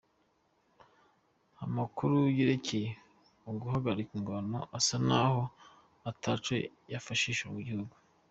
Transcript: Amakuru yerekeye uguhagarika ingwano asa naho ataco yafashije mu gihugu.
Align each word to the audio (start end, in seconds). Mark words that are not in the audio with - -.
Amakuru 1.65 2.17
yerekeye 2.37 2.89
uguhagarika 3.49 4.11
ingwano 4.19 4.59
asa 4.77 4.97
naho 5.07 5.41
ataco 6.09 6.51
yafashije 6.93 7.43
mu 7.53 7.59
gihugu. 7.67 7.93